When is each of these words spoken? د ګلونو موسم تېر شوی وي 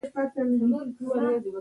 د 0.03 0.03
ګلونو 0.33 0.65
موسم 0.69 0.89
تېر 0.95 1.11
شوی 1.19 1.35
وي 1.43 1.49